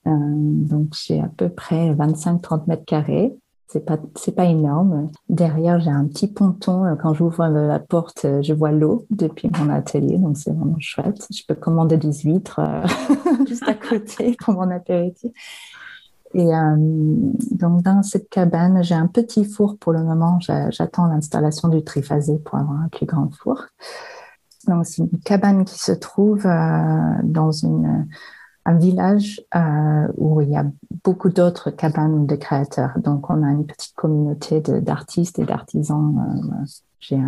[0.04, 3.35] donc, j'ai à peu près 25-30 mètres carrés.
[3.72, 5.12] C'est pas, c'est pas énorme.
[5.28, 6.96] Derrière, j'ai un petit ponton.
[7.00, 11.28] Quand j'ouvre la porte, je vois l'eau depuis mon atelier, donc c'est vraiment chouette.
[11.33, 12.85] Je peux commander des huîtres euh,
[13.46, 15.30] juste à côté pour mon apéritif.
[16.35, 16.74] Et euh,
[17.52, 20.40] donc, dans cette cabane, j'ai un petit four pour le moment.
[20.40, 23.66] J'attends l'installation du triphasé pour avoir un plus grand four.
[24.66, 28.09] Donc, c'est une cabane qui se trouve euh, dans une
[28.70, 30.64] un village euh, où il y a
[31.04, 32.92] beaucoup d'autres cabanes de créateurs.
[32.98, 36.14] Donc, on a une petite communauté d'artistes et d'artisans.
[36.18, 36.64] Euh,
[37.00, 37.18] j'ai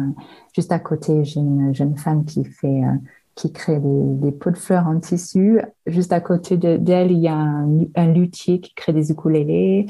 [0.55, 2.94] juste à côté, j'ai une jeune femme qui fait, euh,
[3.35, 5.61] qui crée des, pots de fleurs en tissu.
[5.87, 9.87] Juste à côté d'elle, il y a un, luthier qui crée des ukulélés.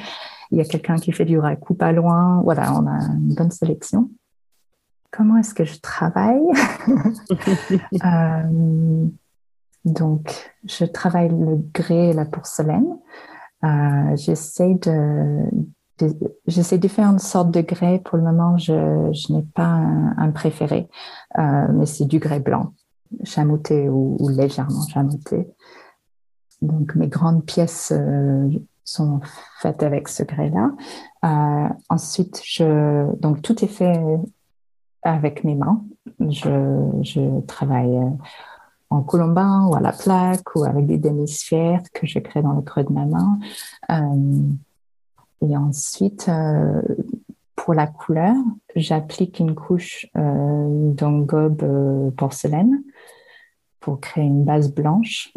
[0.51, 2.41] Il y a quelqu'un qui fait du raku pas loin.
[2.43, 4.11] Voilà, on a une bonne sélection.
[5.11, 6.41] Comment est-ce que je travaille?
[9.85, 12.99] Donc, je travaille le grès et la porcelaine.
[13.65, 15.45] Euh, j'essaie de,
[16.47, 17.99] j'essaie différentes sortes de grès.
[17.99, 19.65] Pour le moment, je, je n'ai pas
[20.17, 20.89] un, préféré,
[21.39, 22.73] euh, mais c'est du grès blanc,
[23.25, 25.49] chamoté ou, légèrement chamoté.
[26.61, 28.49] Donc, mes grandes pièces euh,
[28.85, 29.21] sont
[29.61, 30.71] faites avec ce grès-là.
[31.89, 34.01] Ensuite, je, donc tout est fait
[35.03, 35.85] avec mes mains.
[36.21, 37.99] Je, je travaille
[38.93, 42.63] en colombin ou à la plaque ou avec des demi-sphères que je crée dans le
[42.63, 43.39] creux de ma main.
[43.91, 44.51] Euh,
[45.41, 46.83] et ensuite, euh,
[47.57, 48.37] pour la couleur,
[48.77, 52.83] j'applique une couche euh, d'engobe porcelaine
[53.81, 55.33] pour créer une base blanche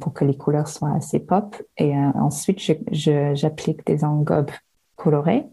[0.00, 1.54] pour que les couleurs soient assez pop.
[1.76, 2.58] Et ensuite,
[2.90, 4.50] j'applique des engobes
[4.96, 5.46] colorés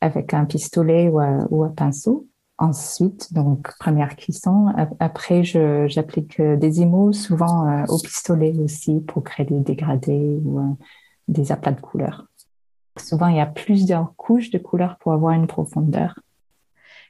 [0.00, 2.26] avec un pistolet ou ou un pinceau
[2.62, 4.72] Ensuite, donc première cuisson.
[5.00, 10.60] Après, j'applique euh, des émaux, souvent euh, au pistolet aussi, pour créer des dégradés ou
[10.60, 10.74] euh,
[11.26, 12.28] des aplats de couleurs.
[12.96, 16.20] Souvent, il y a plusieurs couches de couleurs pour avoir une profondeur.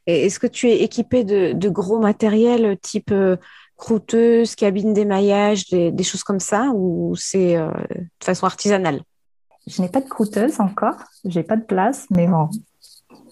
[0.06, 3.12] Est-ce que tu es équipé de, gros matériel type
[3.76, 9.02] croûteuse, cabine d'émaillage, des, des, choses comme ça, ou c'est de façon artisanale?
[9.66, 12.48] Je n'ai pas de croûteuse encore, j'ai pas de place, mais bon,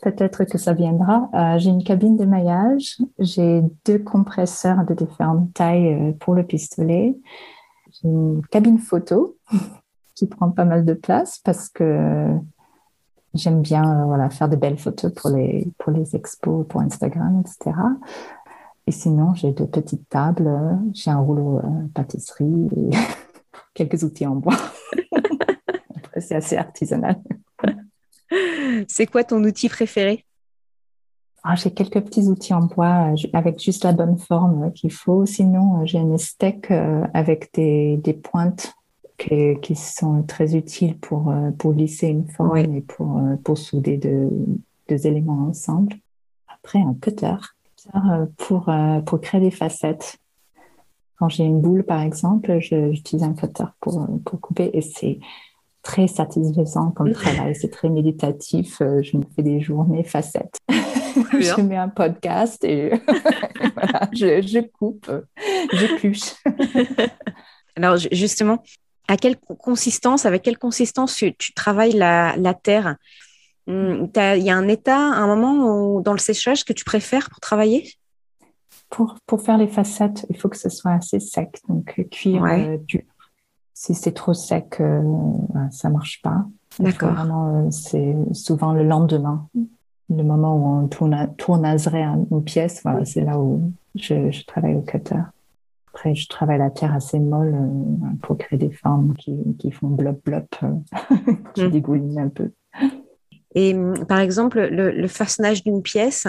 [0.03, 1.29] Peut-être que ça viendra.
[1.35, 2.99] Euh, j'ai une cabine de maillage.
[3.19, 7.19] J'ai deux compresseurs de différentes tailles euh, pour le pistolet.
[7.93, 9.37] J'ai une cabine photo
[10.15, 12.29] qui prend pas mal de place parce que
[13.35, 17.43] j'aime bien euh, voilà, faire de belles photos pour les, pour les expos, pour Instagram,
[17.43, 17.77] etc.
[18.87, 20.51] Et sinon, j'ai deux petites tables.
[20.95, 21.61] J'ai un rouleau
[21.95, 22.91] pâtisserie et
[23.75, 24.57] quelques outils en bois.
[25.97, 27.21] Après, c'est assez artisanal.
[28.89, 30.25] C'est quoi ton outil préféré?
[31.43, 34.93] Ah, J'ai quelques petits outils en bois euh, avec juste la bonne forme euh, qu'il
[34.93, 35.25] faut.
[35.25, 36.71] Sinon, euh, j'ai une steak
[37.15, 38.75] avec des, des pointes
[39.17, 44.31] qui, sont très utiles pour, pour lisser une forme et pour, pour souder deux,
[44.89, 45.95] deux, éléments ensemble.
[46.49, 47.37] Après, un cutter
[48.39, 48.71] pour,
[49.05, 50.17] pour créer des facettes.
[51.19, 55.19] Quand j'ai une boule, par exemple, j'utilise un cutter pour, pour couper et c'est
[55.83, 57.55] très satisfaisant comme travail.
[57.55, 58.81] C'est très méditatif.
[58.81, 60.59] Euh, je me fais des journées facettes.
[60.69, 62.91] je mets un podcast et,
[63.75, 65.11] voilà, je, je coupe,
[65.73, 66.35] j'épluche.
[67.77, 68.63] Alors justement,
[69.09, 72.97] à quelle consistance, avec quelle consistance tu, travailles la, terre?
[73.67, 77.41] Hmm, Il y a un état, un moment dans le séchage que tu préfères pour
[77.41, 77.93] travailler?
[78.89, 82.45] Pour, pour faire les facettes, il faut que ce soit assez sec, donc euh, cuire
[82.45, 83.03] euh, dur.
[83.83, 85.03] Si c'est trop sec, euh,
[85.71, 86.45] ça marche pas.
[86.79, 87.15] D'accord.
[87.71, 89.49] c'est souvent le lendemain,
[90.11, 92.83] le moment où on tourne, tournaserait une pièce.
[92.83, 95.23] Voilà, c'est là où je, je travaille au cutter.
[95.95, 99.89] Après, je travaille la terre assez molle euh, pour créer des formes qui, qui font
[99.89, 100.75] blop blop, euh,
[101.55, 101.71] qui mm.
[101.71, 102.53] dégoulinent un peu.
[103.55, 106.27] Et mm, par exemple, le, façonnage d'une pièce,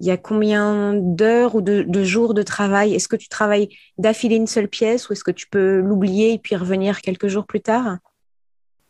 [0.00, 2.94] il y a combien d'heures ou de, jours de travail?
[2.94, 6.38] Est-ce que tu travailles d'affilée une seule pièce ou est-ce que tu peux l'oublier et
[6.38, 7.98] puis revenir quelques jours plus tard?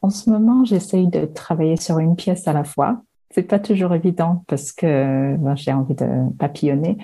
[0.02, 3.02] En ce moment, j'essaye de travailler sur une pièce à la fois.
[3.30, 6.98] C'est pas toujours évident parce que ben, j'ai envie de papillonner.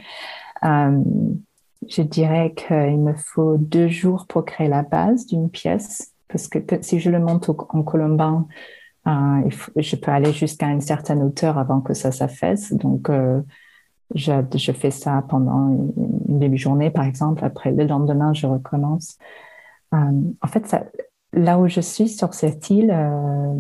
[0.65, 1.01] Euh,
[1.89, 6.59] je dirais qu'il me faut deux jours pour créer la base d'une pièce, parce que
[6.83, 8.47] si je le monte en colombin,
[9.77, 12.73] je peux aller jusqu'à une certaine hauteur avant que ça s'affaisse.
[12.73, 13.41] Donc, euh,
[14.15, 15.69] je, fais ça pendant
[16.29, 17.45] une demi-journée, par exemple.
[17.45, 19.19] Après, le lendemain, je recommence.
[19.95, 19.99] Euh,
[20.43, 20.77] en fait,
[21.33, 23.55] là où je suis sur cette île, euh,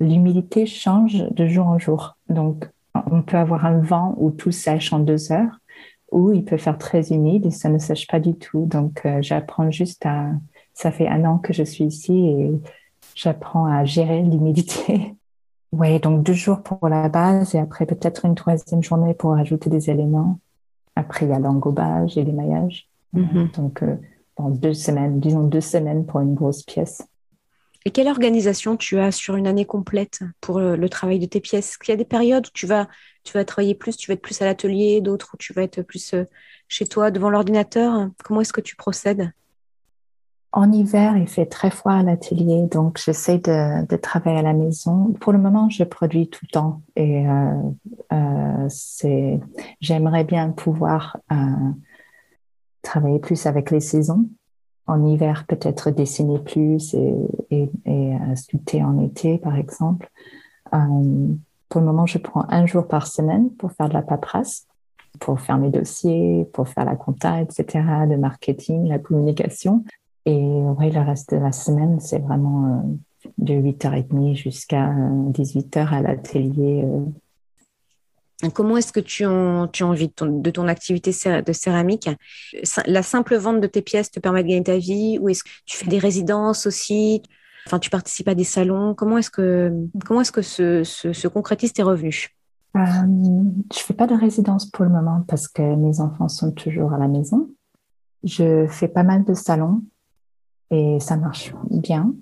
[0.00, 2.16] l'humidité change de jour en jour.
[2.28, 2.68] Donc,
[3.10, 5.60] on peut avoir un vent où tout sèche en deux heures
[6.10, 8.66] ou il peut faire très humide et ça ne sèche pas du tout.
[8.66, 10.30] Donc, j'apprends juste à...
[10.74, 12.50] Ça fait un an que je suis ici et
[13.14, 15.14] j'apprends à gérer l'humidité.
[15.72, 19.70] Oui, donc deux jours pour la base et après peut-être une troisième journée pour ajouter
[19.70, 20.40] des éléments.
[20.96, 22.88] Après, il y a l'engobage et l'émaillage.
[23.14, 23.56] Mm-hmm.
[23.56, 23.94] Donc, euh,
[24.36, 27.02] dans deux semaines, disons deux semaines pour une grosse pièce.
[27.84, 31.40] Et quelle organisation tu as sur une année complète pour euh, le travail de tes
[31.40, 31.70] pièces?
[31.70, 32.88] Est-ce qu'il y a des périodes où tu vas,
[33.24, 35.82] tu vas travailler plus, tu vas être plus à l'atelier, d'autres où tu vas être
[35.82, 36.24] plus euh,
[36.68, 38.10] chez toi devant l'ordinateur?
[38.22, 39.32] Comment est-ce que tu procèdes?
[40.52, 45.12] En hiver, il fait très froid à l'atelier, donc j'essaie de, travailler à la maison.
[45.20, 49.38] Pour le moment, je produis tout le temps et euh, c'est,
[49.80, 51.18] j'aimerais bien pouvoir
[52.82, 54.26] travailler plus avec les saisons
[54.90, 57.14] en hiver peut-être dessiner plus et,
[57.50, 60.10] et, euh, sculpter en été, par exemple.
[60.74, 61.28] Euh,
[61.68, 64.66] pour le moment, je prends un jour par semaine pour faire de la paperasse,
[65.20, 69.84] pour faire mes dossiers, pour faire la compta, etc., le marketing, la communication.
[70.26, 72.82] Et oui, le reste de la semaine, c'est vraiment
[73.26, 74.90] euh, de 8h30 jusqu'à
[75.32, 76.84] 18h à l'atelier
[78.54, 82.08] Comment est-ce que tu en, tu en vis de ton, activité de céramique?
[82.86, 85.50] La simple vente de tes pièces te permet de gagner ta vie Ou est-ce que
[85.66, 87.22] tu fais des résidences aussi?
[87.66, 88.94] Enfin, tu participes à des salons.
[88.94, 89.72] Comment est-ce que,
[90.06, 92.30] comment est-ce que se, se, concrétise tes revenus
[92.76, 92.80] euh,
[93.72, 96.98] Je fais pas de résidence pour le moment parce que mes enfants sont toujours à
[96.98, 97.50] la maison.
[98.24, 99.82] Je fais pas mal de salons
[100.70, 102.12] et ça marche bien.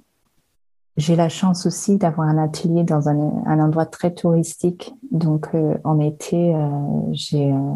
[0.99, 4.93] J'ai la chance aussi d'avoir un atelier dans un, endroit très touristique.
[5.13, 6.69] Donc, euh, en été, euh,
[7.13, 7.75] j'ai euh,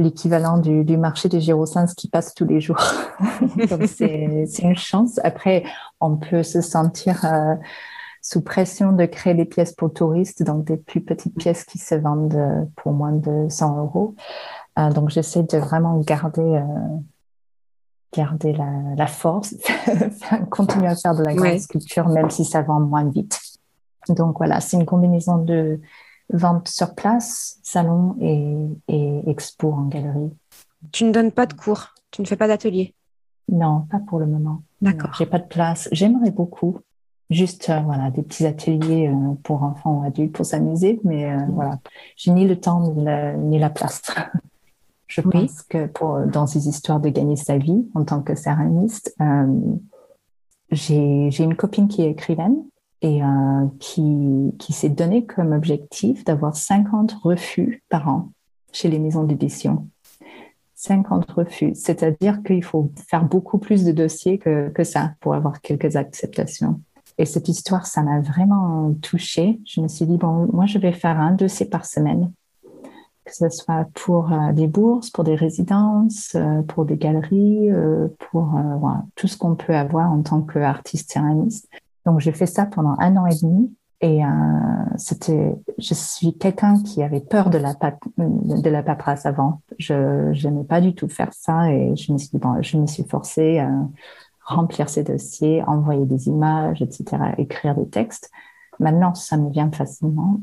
[0.00, 2.82] l'équivalent du, marché des gyrosins qui passe tous les jours.
[3.70, 5.20] Donc, c'est une chance.
[5.22, 5.62] Après,
[6.00, 7.24] on peut se sentir
[8.20, 11.96] sous pression de créer des pièces pour touristes, donc des plus petites pièces qui se
[11.96, 14.14] vendent pour moins de 100 euros.
[14.76, 16.62] donc, j'essaie de vraiment garder
[18.12, 19.54] garder la, la force,
[20.50, 23.40] continuer à faire de la grande sculpture, même si ça vend moins vite.
[24.08, 25.80] Donc voilà, c'est une combinaison de
[26.30, 30.30] vente sur place, salon et, et expo en galerie.
[30.90, 32.94] Tu ne donnes pas de cours, tu ne fais pas d'atelier?
[33.48, 34.62] Non, pas pour le moment.
[34.80, 35.10] D'accord.
[35.18, 35.88] J'ai pas de place.
[35.92, 36.78] J'aimerais beaucoup.
[37.30, 41.38] Juste euh, voilà des petits ateliers euh, pour enfants ou adultes pour s'amuser, mais euh,
[41.50, 41.78] voilà,
[42.16, 42.94] j'ai ni le temps
[43.38, 44.02] ni la place.
[45.12, 49.14] Je pense que pour, dans ces histoires de gagner sa vie en tant que céramiste,
[49.20, 49.76] euh,
[50.70, 52.56] j'ai une copine qui est écrivaine
[53.02, 58.30] et euh, qui, qui s'est donné comme objectif d'avoir 50 refus par an
[58.72, 59.86] chez les maisons d'édition.
[60.76, 65.60] 50 refus, c'est-à-dire qu'il faut faire beaucoup plus de dossiers que, que ça pour avoir
[65.60, 66.80] quelques acceptations.
[67.18, 69.60] Et cette histoire, ça m'a vraiment touchée.
[69.66, 72.32] Je me suis dit, bon, moi, je vais faire un dossier par semaine
[73.24, 78.08] que ce soit pour euh, des bourses, pour des résidences, euh, pour des galeries, euh,
[78.30, 78.54] pour
[79.16, 81.68] tout ce qu'on peut avoir en tant qu'artiste céramiste.
[82.04, 84.22] Donc j'ai fait ça pendant un an et demi et
[84.96, 87.76] c'était, je suis quelqu'un qui avait peur de la
[88.16, 89.60] la paperasse avant.
[89.78, 93.04] Je n'aimais pas du tout faire ça et je me suis bon, je me suis
[93.04, 93.70] forcée à
[94.44, 97.04] remplir ces dossiers, envoyer des images, etc.,
[97.38, 98.32] écrire des textes.
[98.80, 100.40] Maintenant, ça me vient facilement.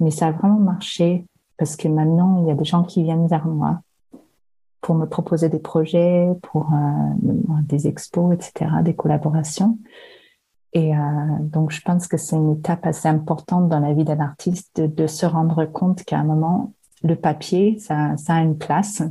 [0.00, 1.26] Mais ça a vraiment marché
[1.62, 3.82] parce que maintenant, il y a des gens qui viennent vers moi
[4.80, 6.72] pour me proposer des projets, pour
[7.62, 9.78] des expos, etc., des collaborations.
[10.72, 10.90] Et
[11.38, 15.06] donc, je pense que c'est une étape assez importante dans la vie d'un artiste de,
[15.06, 16.72] se rendre compte qu'à un moment,
[17.04, 19.04] le papier, ça, a une place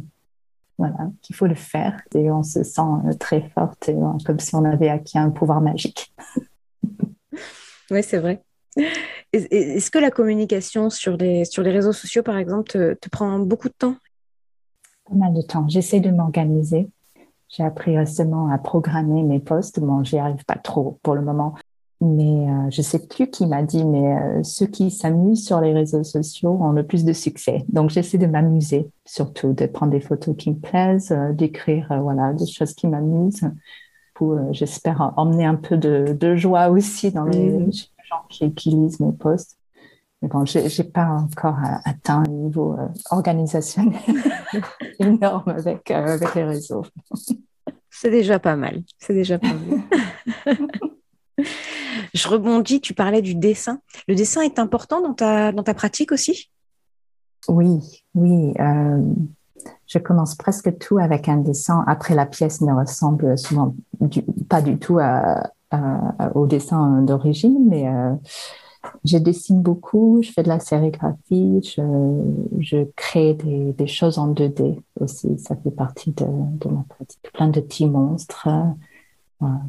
[0.78, 4.56] voilà, qu'il faut le faire et on se sent euh, très forte, euh, comme si
[4.56, 6.14] on avait acquis un pouvoir magique.
[7.92, 8.44] oui, c'est vrai.
[9.34, 13.40] Est-ce que la communication sur les, sur les réseaux sociaux, par exemple, te, te prend
[13.40, 13.96] beaucoup de temps?
[15.10, 15.68] Pas mal de temps.
[15.70, 16.90] J'essaie de m'organiser.
[17.48, 19.80] J'ai appris récemment à programmer mes posts.
[19.80, 21.56] Bon, j'y arrive pas trop pour le moment.
[22.02, 25.72] Mais euh, je sais plus qui m'a dit, mais euh, ceux qui s'amusent sur les
[25.72, 27.64] réseaux sociaux ont le plus de succès.
[27.70, 32.34] Donc j'essaie de m'amuser, surtout de prendre des photos qui me plaisent, euh, d'écrire voilà
[32.34, 33.48] des choses qui m'amusent.
[34.52, 37.72] J'espère emmener un peu de, de, joie aussi dans les, mmh.
[38.12, 39.58] Gens qui, qui, lisent mes posts.
[40.22, 42.78] Mais bon, j'ai pas encore atteint un niveau
[43.10, 44.00] organisationnel
[45.00, 46.86] énorme avec avec les réseaux.
[47.90, 48.84] C'est déjà pas mal.
[49.00, 49.82] C'est déjà pas mal.
[52.14, 53.80] Je rebondis, tu parlais du dessin.
[54.08, 56.52] Le dessin est important dans ta, dans ta pratique aussi?
[57.48, 58.54] Oui, oui.
[58.60, 59.02] Euh,
[59.88, 61.84] je commence presque tout avec un dessin.
[61.88, 63.76] Après, la pièce ne ressemble souvent
[64.50, 65.00] pas du tout
[66.36, 68.14] au dessin d'origine, mais euh,
[69.06, 75.38] je dessine beaucoup, je fais de la sérigraphie, je, crée des, choses en 2D aussi.
[75.40, 77.30] Ça fait partie de, de ma pratique.
[77.34, 78.48] Plein de petits monstres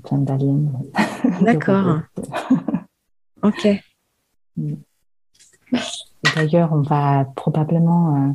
[0.04, 0.72] plein d'aliens.
[1.42, 2.00] D'accord.
[3.42, 3.68] ok.
[6.34, 8.32] D'ailleurs, on va probablement euh,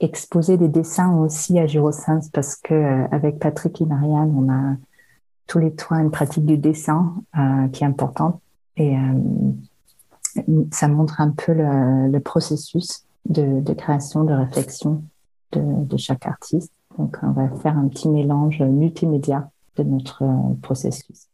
[0.00, 4.76] exposer des dessins aussi à Girosens parce que euh, avec Patrick et Marianne, on a
[5.46, 8.40] tous les trois une pratique du dessin euh, qui est importante
[8.76, 8.94] et
[10.70, 15.02] ça montre un peu le, processus de, création, de réflexion
[15.52, 16.72] de, de, chaque artiste.
[16.98, 21.28] Donc, on va faire un petit mélange multimédia de notre euh, processus.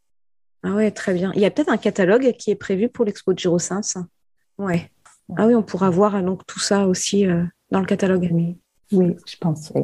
[0.63, 1.31] Ah ouais, très bien.
[1.35, 3.97] Il y a peut-être un catalogue qui est prévu pour l'expo de Girosens.
[4.57, 4.89] Ouais.
[5.37, 8.29] Ah oui, on pourra voir donc tout ça aussi euh, dans le catalogue.
[8.31, 8.57] Oui,
[8.91, 9.81] oui je pense, oui.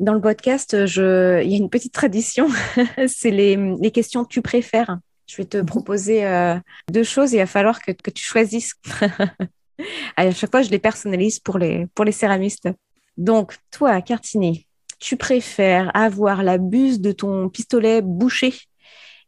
[0.00, 1.42] Dans le podcast, je...
[1.44, 2.48] il y a une petite tradition,
[3.06, 4.98] c'est les, les, questions que tu préfères.
[5.26, 5.66] Je vais te mhm.
[5.66, 6.56] proposer euh,
[6.90, 8.72] deux choses et il va falloir que, que tu choisisses.
[10.16, 12.70] à chaque fois, je les personnalise pour les, pour les céramistes.
[13.18, 14.66] Donc, toi, Cartini,
[15.00, 18.54] tu préfères avoir la buse de ton pistolet bouchée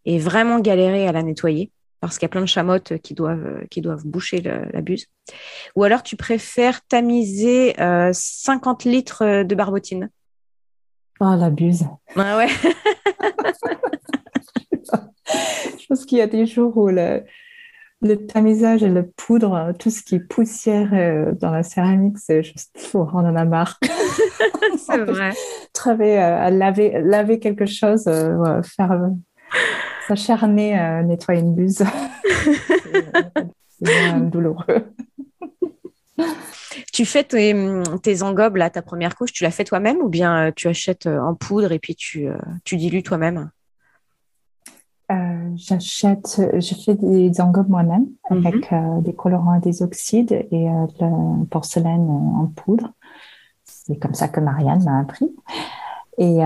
[0.07, 1.71] et vraiment galérer à la nettoyer
[2.01, 5.07] parce qu'il y a plein de chamottes qui doivent, qui doivent boucher la buse?
[5.77, 10.09] Ou alors tu préfères tamiser 50 euh, litres de barbotine?
[11.21, 11.85] Ah, la buse.
[12.17, 12.49] Ah ouais.
[15.79, 17.25] Je pense qu'il y a des jours où le,
[18.03, 22.43] le tamisage et le poudre, tout ce qui est poussière euh, dans la céramique, c'est
[22.43, 23.79] juste fou, on en a marre.
[24.77, 25.33] c'est vrai.
[25.73, 29.11] Travailler euh, à laver, laver quelque chose, euh, faire
[30.09, 31.85] s'acharner à nettoyer une buse,
[33.69, 34.93] c'est douloureux.
[36.93, 37.55] Tu fais tes,
[38.03, 41.35] tes, engobes, là, ta première couche, tu la fais toi-même ou bien tu achètes en
[41.35, 42.29] poudre et puis tu,
[42.65, 43.51] tu dilues toi-même?
[45.13, 48.47] Euh, j'achète, je fais des engobes moi-même mhm.
[48.47, 52.93] avec euh, des colorants et des oxydes et euh, de la porcelaine en poudre.
[53.65, 55.31] C'est comme ça que Marianne m'a appris.
[56.19, 56.41] Et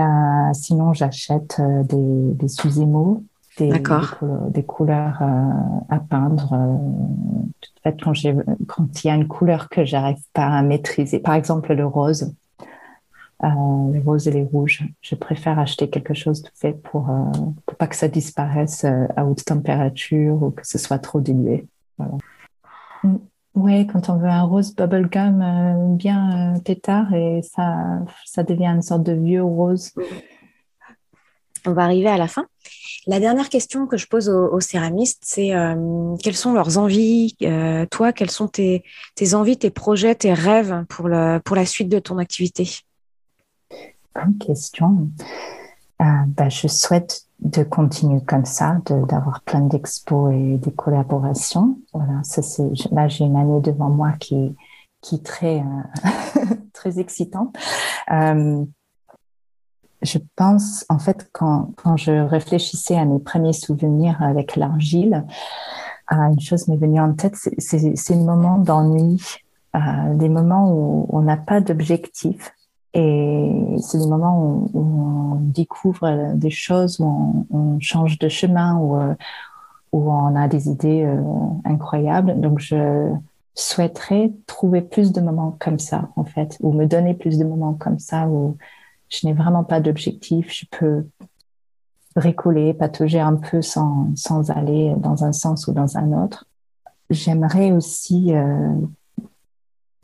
[0.53, 3.23] sinon, j'achète des, des sous-émaux,
[3.57, 3.71] des,
[4.49, 5.21] des, couleurs
[5.89, 6.53] à peindre.
[6.53, 7.49] En
[7.83, 8.13] fait, quand,
[8.67, 12.33] quand il y a une couleur que j'arrive pas à maîtriser, par exemple le rose,
[13.43, 14.83] euh, les roses et les rouges.
[15.01, 17.31] Je préfère acheter quelque chose de fait pour, euh,
[17.65, 21.67] pour pas que ça disparaisse euh, à haute température ou que ce soit trop dilué.
[21.97, 22.13] Voilà.
[23.03, 23.17] Mm.
[23.53, 28.83] Oui, quand on veut un rose bubblegum euh, bien tétard et ça, ça devient une
[28.83, 29.93] sorte de vieux rose.
[31.67, 32.47] On va arriver à la fin.
[33.05, 35.51] La dernière question que je pose aux, céramistes, c'est
[36.21, 37.35] quelles sont leurs envies
[37.91, 38.83] Toi, quelles sont tes,
[39.15, 42.67] tes, envies, tes projets, tes rêves pour, le, pour la suite de ton activité?
[44.15, 45.09] Bonne question.
[46.01, 51.77] Euh, ben, je souhaite de continuer comme ça, d'avoir plein d'expos et des collaborations.
[51.93, 52.41] Voilà, ça
[52.91, 54.55] là j'ai une année devant moi qui
[55.01, 57.55] qui est très euh, très excitante.
[60.07, 65.25] Euh, je pense en fait quand quand je réfléchissais à mes premiers souvenirs avec l'argile,
[66.09, 69.21] une chose m'est venue en tête, c'est ces moments d'ennui,
[70.15, 72.53] des moments où on n'a pas d'objectif
[72.93, 78.97] et c'est des moments où, on découvre des choses, où on, change de chemin, où,
[78.99, 79.13] euh,
[79.91, 81.21] où, on a des idées euh,
[81.65, 82.39] incroyables.
[82.39, 83.11] Donc, je,
[83.57, 87.73] souhaiterais trouver plus de moments comme ça, en fait, ou me donner plus de moments
[87.73, 88.55] comme ça où
[89.09, 91.05] je n'ai vraiment pas d'objectif, je peux
[92.15, 94.13] bricoler, patauger un peu sans,
[94.49, 96.45] aller dans un sens ou dans un autre.
[97.09, 98.73] J'aimerais aussi, euh,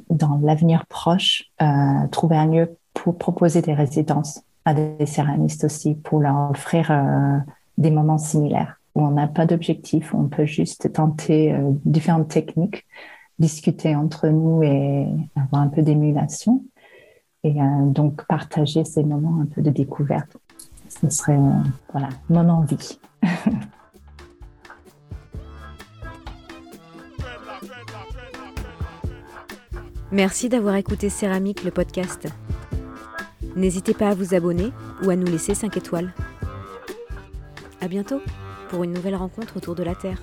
[0.09, 5.95] dans l'avenir proche, euh, trouver un lieu pour proposer des résidences à des céramistes aussi,
[5.95, 7.39] pour leur offrir euh,
[7.77, 12.85] des moments similaires, où on n'a pas d'objectif, on peut juste tenter différentes techniques,
[13.39, 16.63] discuter entre nous et avoir un peu d'émulation,
[17.43, 17.55] et
[17.87, 20.37] donc partager ces moments un peu de découverte.
[20.87, 21.39] Ce serait
[21.91, 22.99] voilà, mon envie.
[30.13, 32.27] Merci d'avoir écouté Céramique, le podcast.
[33.55, 34.71] N'hésitez pas à vous abonner
[35.03, 36.13] ou à nous laisser 5 étoiles.
[37.81, 38.21] À bientôt
[38.69, 40.19] pour une nouvelle rencontre autour de la Terre.